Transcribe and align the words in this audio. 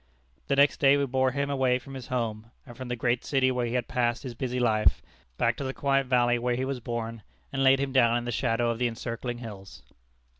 The 0.47 0.55
next 0.55 0.79
day 0.79 0.97
we 0.97 1.05
bore 1.05 1.29
him 1.29 1.51
away 1.51 1.77
from 1.77 1.93
his 1.93 2.07
home, 2.07 2.49
and 2.65 2.75
from 2.75 2.87
the 2.87 2.95
great 2.95 3.23
city 3.23 3.51
where 3.51 3.67
he 3.67 3.75
had 3.75 3.87
passed 3.87 4.23
his 4.23 4.33
busy 4.33 4.59
life, 4.59 5.03
back 5.37 5.55
to 5.57 5.63
the 5.63 5.75
quiet 5.75 6.07
valley 6.07 6.39
where 6.39 6.55
he 6.55 6.65
was 6.65 6.79
born, 6.79 7.21
and 7.53 7.63
laid 7.63 7.79
him 7.79 7.91
down 7.91 8.17
in 8.17 8.25
the 8.25 8.31
shadow 8.31 8.71
of 8.71 8.79
the 8.79 8.87
encircling 8.87 9.37
hills. 9.37 9.83